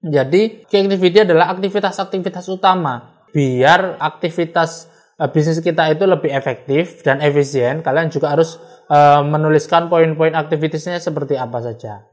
Jadi, 0.00 0.64
key 0.64 0.88
activity 0.88 1.28
adalah 1.28 1.52
aktivitas-aktivitas 1.52 2.48
utama. 2.48 3.22
Biar 3.30 4.00
aktivitas 4.00 4.88
e, 5.20 5.28
bisnis 5.28 5.60
kita 5.60 5.92
itu 5.92 6.08
lebih 6.08 6.32
efektif 6.32 7.04
dan 7.04 7.20
efisien, 7.20 7.84
kalian 7.84 8.08
juga 8.08 8.32
harus 8.32 8.56
e, 8.88 8.98
menuliskan 9.28 9.92
poin-poin 9.92 10.32
aktivitasnya 10.32 10.96
seperti 10.96 11.36
apa 11.36 11.60
saja. 11.60 12.08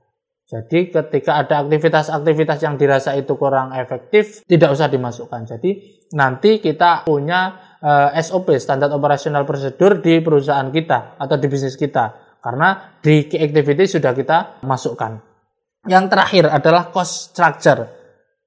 Jadi 0.49 0.89
ketika 0.89 1.45
ada 1.45 1.61
aktivitas-aktivitas 1.61 2.65
yang 2.65 2.73
dirasa 2.73 3.13
itu 3.13 3.37
kurang 3.37 3.69
efektif, 3.77 4.41
tidak 4.49 4.73
usah 4.73 4.89
dimasukkan. 4.89 5.45
Jadi 5.45 6.01
nanti 6.17 6.57
kita 6.57 7.05
punya 7.05 7.68
uh, 7.83 8.15
eh, 8.15 8.23
SOP, 8.23 8.55
standar 8.59 8.91
operasional 8.91 9.43
prosedur 9.47 10.03
di 10.03 10.19
perusahaan 10.19 10.67
kita 10.67 11.19
atau 11.19 11.35
di 11.39 11.47
bisnis 11.47 11.79
kita. 11.79 12.37
Karena 12.39 12.95
di 13.03 13.27
key 13.27 13.39
activity 13.39 13.83
sudah 13.99 14.15
kita 14.15 14.63
masukkan. 14.63 15.19
Yang 15.87 16.05
terakhir 16.07 16.45
adalah 16.47 16.87
cost 16.91 17.35
structure. 17.35 17.87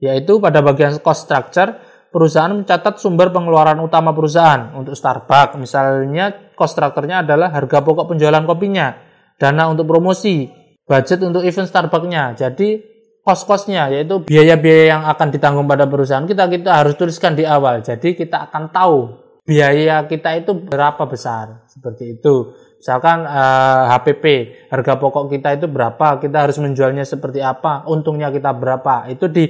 Yaitu 0.00 0.40
pada 0.40 0.64
bagian 0.64 0.96
cost 1.04 1.28
structure, 1.28 1.76
perusahaan 2.08 2.52
mencatat 2.52 2.96
sumber 2.96 3.28
pengeluaran 3.28 3.76
utama 3.84 4.16
perusahaan. 4.16 4.72
Untuk 4.76 4.96
Starbucks 4.96 5.60
misalnya 5.60 6.52
cost 6.56 6.76
structure-nya 6.76 7.20
adalah 7.24 7.52
harga 7.52 7.84
pokok 7.84 8.16
penjualan 8.16 8.44
kopinya, 8.48 8.96
dana 9.36 9.68
untuk 9.68 9.84
promosi, 9.88 10.48
budget 10.88 11.20
untuk 11.24 11.44
event 11.44 11.68
Starbucksnya. 11.68 12.32
Jadi 12.32 12.92
kos-kosnya 13.22 13.86
yaitu 13.94 14.18
biaya-biaya 14.26 14.98
yang 14.98 15.02
akan 15.06 15.30
ditanggung 15.30 15.70
pada 15.70 15.86
perusahaan 15.86 16.26
kita 16.26 16.50
kita 16.50 16.70
harus 16.82 16.98
tuliskan 16.98 17.38
di 17.38 17.46
awal. 17.46 17.84
Jadi 17.84 18.18
kita 18.18 18.50
akan 18.50 18.74
tahu 18.74 19.21
biaya 19.42 20.06
kita 20.06 20.38
itu 20.38 20.54
berapa 20.54 21.02
besar 21.06 21.66
seperti 21.66 22.18
itu. 22.18 22.54
Misalkan 22.82 23.22
eh, 23.22 23.82
HPP 23.94 24.24
harga 24.70 24.98
pokok 24.98 25.30
kita 25.30 25.54
itu 25.54 25.70
berapa, 25.70 26.18
kita 26.18 26.50
harus 26.50 26.58
menjualnya 26.58 27.06
seperti 27.06 27.38
apa, 27.38 27.86
untungnya 27.86 28.34
kita 28.34 28.50
berapa. 28.50 29.06
Itu 29.06 29.30
di 29.30 29.46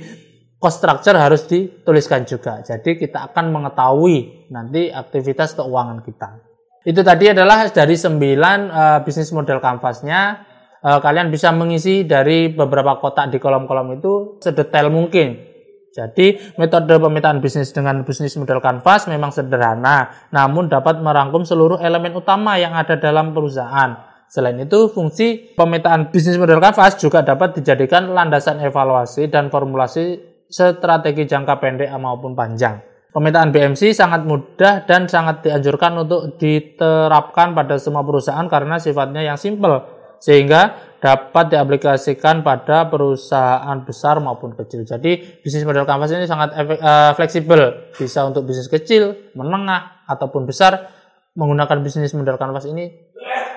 cost 0.60 0.84
structure 0.84 1.16
harus 1.16 1.48
dituliskan 1.48 2.28
juga. 2.28 2.60
Jadi 2.60 3.00
kita 3.00 3.32
akan 3.32 3.50
mengetahui 3.50 4.48
nanti 4.52 4.92
aktivitas 4.92 5.56
keuangan 5.56 6.04
kita. 6.04 6.52
Itu 6.82 7.00
tadi 7.06 7.30
adalah 7.30 7.70
dari 7.70 7.94
9 7.94 8.18
uh, 8.18 8.98
bisnis 9.06 9.30
model 9.30 9.62
kanvasnya 9.62 10.42
uh, 10.82 10.98
kalian 10.98 11.30
bisa 11.30 11.54
mengisi 11.54 12.02
dari 12.02 12.50
beberapa 12.50 12.98
kotak 12.98 13.30
di 13.30 13.38
kolom-kolom 13.38 13.96
itu 13.96 14.38
sedetail 14.42 14.90
mungkin. 14.90 15.51
Jadi 15.92 16.56
metode 16.56 16.96
pemetaan 16.96 17.44
bisnis 17.44 17.68
dengan 17.68 18.00
bisnis 18.00 18.32
model 18.40 18.64
kanvas 18.64 19.12
memang 19.12 19.28
sederhana, 19.28 20.28
namun 20.32 20.72
dapat 20.72 21.04
merangkum 21.04 21.44
seluruh 21.44 21.84
elemen 21.84 22.16
utama 22.16 22.56
yang 22.56 22.72
ada 22.72 22.96
dalam 22.96 23.36
perusahaan. 23.36 23.92
Selain 24.24 24.56
itu, 24.56 24.88
fungsi 24.88 25.52
pemetaan 25.52 26.08
bisnis 26.08 26.40
model 26.40 26.64
kanvas 26.64 26.96
juga 26.96 27.20
dapat 27.20 27.60
dijadikan 27.60 28.08
landasan 28.16 28.64
evaluasi 28.64 29.28
dan 29.28 29.52
formulasi 29.52 30.16
strategi 30.48 31.28
jangka 31.28 31.60
pendek 31.60 31.92
maupun 32.00 32.32
panjang. 32.32 32.80
Pemetaan 33.12 33.52
BMC 33.52 33.92
sangat 33.92 34.24
mudah 34.24 34.88
dan 34.88 35.04
sangat 35.04 35.44
dianjurkan 35.44 35.92
untuk 36.00 36.40
diterapkan 36.40 37.52
pada 37.52 37.76
semua 37.76 38.00
perusahaan 38.00 38.48
karena 38.48 38.80
sifatnya 38.80 39.20
yang 39.20 39.36
simple 39.36 39.84
sehingga 40.22 40.94
dapat 41.02 41.50
diaplikasikan 41.50 42.46
pada 42.46 42.86
perusahaan 42.86 43.74
besar 43.82 44.22
maupun 44.22 44.54
kecil. 44.54 44.86
Jadi 44.86 45.42
bisnis 45.42 45.66
model 45.66 45.82
kanvas 45.82 46.14
ini 46.14 46.30
sangat 46.30 46.54
efek, 46.54 46.78
uh, 46.78 47.12
fleksibel, 47.18 47.90
bisa 47.98 48.22
untuk 48.22 48.46
bisnis 48.46 48.70
kecil, 48.70 49.34
menengah 49.34 50.06
ataupun 50.06 50.46
besar. 50.46 51.02
Menggunakan 51.34 51.80
bisnis 51.82 52.14
model 52.14 52.38
kanvas 52.38 52.68
ini 52.70 52.92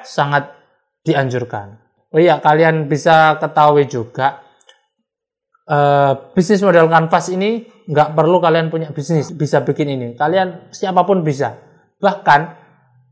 sangat 0.02 0.48
dianjurkan. 1.06 1.78
Oh 2.10 2.18
iya, 2.24 2.40
kalian 2.40 2.88
bisa 2.88 3.36
ketahui 3.38 3.86
juga 3.86 4.42
uh, 5.70 6.34
bisnis 6.34 6.66
model 6.66 6.90
kanvas 6.90 7.30
ini 7.30 7.68
nggak 7.86 8.18
perlu 8.18 8.42
kalian 8.42 8.74
punya 8.74 8.90
bisnis 8.90 9.30
bisa 9.36 9.62
bikin 9.62 9.92
ini. 9.92 10.08
Kalian 10.18 10.74
siapa 10.74 11.06
pun 11.06 11.22
bisa. 11.22 11.54
Bahkan 12.02 12.42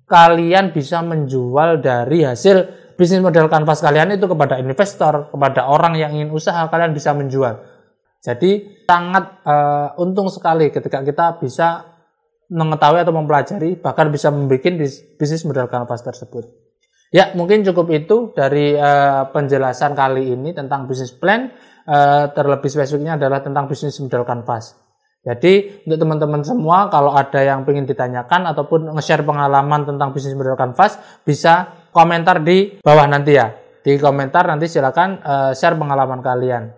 kalian 0.10 0.74
bisa 0.74 1.06
menjual 1.06 1.84
dari 1.84 2.26
hasil 2.26 2.83
bisnis 2.96 3.22
model 3.22 3.50
kanvas 3.50 3.82
kalian 3.82 4.16
itu 4.16 4.26
kepada 4.26 4.58
investor, 4.62 5.30
kepada 5.30 5.70
orang 5.70 5.98
yang 5.98 6.12
ingin 6.14 6.30
usaha, 6.34 6.66
kalian 6.70 6.94
bisa 6.94 7.12
menjual. 7.14 7.60
Jadi 8.24 8.84
sangat 8.88 9.44
uh, 9.44 10.00
untung 10.00 10.32
sekali 10.32 10.72
ketika 10.72 11.04
kita 11.04 11.44
bisa 11.44 11.84
mengetahui 12.48 13.04
atau 13.04 13.12
mempelajari, 13.12 13.76
bahkan 13.82 14.08
bisa 14.14 14.32
membuat 14.32 14.64
bisnis 15.20 15.44
model 15.44 15.68
kanvas 15.68 16.06
tersebut. 16.06 16.48
Ya, 17.14 17.30
mungkin 17.38 17.62
cukup 17.62 17.94
itu 17.94 18.34
dari 18.34 18.74
uh, 18.74 19.30
penjelasan 19.30 19.94
kali 19.94 20.34
ini 20.34 20.50
tentang 20.56 20.90
bisnis 20.90 21.14
plan. 21.14 21.54
Uh, 21.84 22.32
terlebih 22.32 22.72
spesifiknya 22.72 23.20
adalah 23.20 23.44
tentang 23.44 23.68
bisnis 23.68 24.00
model 24.00 24.24
kanvas. 24.24 24.80
Jadi 25.24 25.84
untuk 25.88 26.04
teman-teman 26.04 26.44
semua 26.44 26.92
kalau 26.92 27.16
ada 27.16 27.40
yang 27.44 27.64
ingin 27.64 27.88
ditanyakan 27.88 28.44
ataupun 28.56 28.92
nge-share 28.92 29.24
pengalaman 29.24 29.88
tentang 29.88 30.12
bisnis 30.12 30.36
model 30.36 30.56
kanvas 30.60 31.00
bisa 31.24 31.83
komentar 31.94 32.42
di 32.42 32.82
bawah 32.82 33.06
nanti 33.06 33.38
ya. 33.38 33.54
Di 33.84 33.96
komentar 34.02 34.50
nanti 34.50 34.66
silakan 34.66 35.22
uh, 35.22 35.52
share 35.54 35.78
pengalaman 35.78 36.20
kalian. 36.26 36.74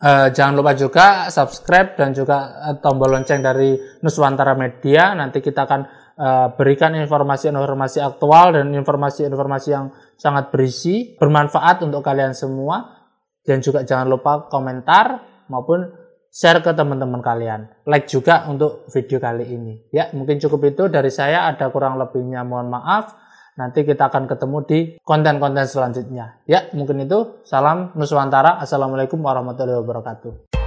Uh, 0.00 0.32
jangan 0.32 0.56
lupa 0.56 0.72
juga 0.72 1.28
subscribe 1.28 1.92
dan 1.92 2.16
juga 2.16 2.56
uh, 2.70 2.76
tombol 2.80 3.12
lonceng 3.12 3.44
dari 3.44 3.76
Nuswantara 4.00 4.56
Media. 4.56 5.12
Nanti 5.12 5.44
kita 5.44 5.68
akan 5.68 5.80
uh, 6.16 6.46
berikan 6.56 6.96
informasi-informasi 6.96 8.00
aktual 8.00 8.56
dan 8.56 8.72
informasi-informasi 8.72 9.68
yang 9.68 9.92
sangat 10.16 10.48
berisi, 10.48 11.16
bermanfaat 11.20 11.84
untuk 11.84 12.00
kalian 12.00 12.32
semua. 12.32 13.02
Dan 13.40 13.64
juga 13.64 13.84
jangan 13.84 14.08
lupa 14.08 14.48
komentar 14.52 15.20
maupun 15.48 15.84
share 16.30 16.62
ke 16.62 16.70
teman-teman 16.76 17.20
kalian. 17.20 17.68
Like 17.84 18.06
juga 18.06 18.46
untuk 18.46 18.86
video 18.92 19.18
kali 19.18 19.48
ini. 19.48 19.90
Ya, 19.90 20.08
mungkin 20.14 20.38
cukup 20.38 20.76
itu 20.76 20.86
dari 20.86 21.10
saya. 21.10 21.50
Ada 21.50 21.68
kurang 21.68 21.98
lebihnya 21.98 22.46
mohon 22.46 22.70
maaf. 22.70 23.29
Nanti 23.60 23.84
kita 23.84 24.08
akan 24.08 24.24
ketemu 24.24 24.58
di 24.64 24.78
konten-konten 25.04 25.68
selanjutnya. 25.68 26.40
Ya, 26.48 26.72
mungkin 26.72 27.04
itu. 27.04 27.44
Salam 27.44 27.92
Nuswantara. 27.92 28.56
Assalamualaikum 28.56 29.20
warahmatullahi 29.20 29.84
wabarakatuh. 29.84 30.59